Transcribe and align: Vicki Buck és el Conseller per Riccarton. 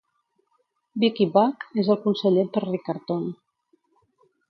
Vicki 1.03 1.27
Buck 1.35 1.69
és 1.83 1.93
el 1.97 2.01
Conseller 2.07 2.49
per 2.57 2.67
Riccarton. 2.67 3.33